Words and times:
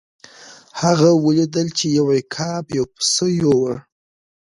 هغه 0.81 1.09
ولیدل 1.25 1.67
چې 1.77 1.85
یو 1.97 2.05
عقاب 2.17 2.65
یو 2.77 2.85
پسه 2.95 3.25
یووړ. 3.39 3.73